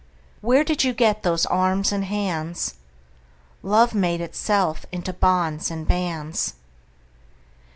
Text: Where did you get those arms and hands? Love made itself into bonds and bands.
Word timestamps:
Where 0.39 0.63
did 0.63 0.83
you 0.83 0.93
get 0.93 1.21
those 1.21 1.45
arms 1.45 1.91
and 1.91 2.05
hands? 2.05 2.73
Love 3.61 3.93
made 3.93 4.19
itself 4.19 4.83
into 4.91 5.13
bonds 5.13 5.69
and 5.69 5.87
bands. 5.87 6.55